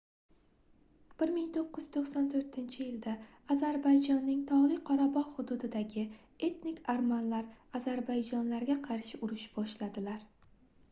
1994-yilda 1.23 3.11
ozarbayjonning 3.55 4.39
togʻli 4.51 4.77
qorabogʻ 4.87 5.27
hududidagi 5.35 6.05
etnik 6.47 6.79
armanlar 6.93 7.51
ozarbayjonlarga 7.81 8.79
qarshi 8.89 9.21
urush 9.29 9.45
boshladilar 9.59 10.25